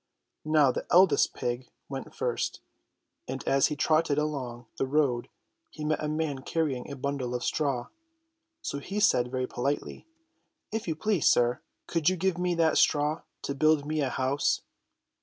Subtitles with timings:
[0.45, 2.61] Now the eldest pig went first,
[3.27, 5.29] and as he trotted along the road
[5.69, 7.89] he met a man carrying a bundle of straw.
[8.63, 10.07] So he said very politely:
[10.71, 14.61] "If you please, sir, could you give me that straw to build me a house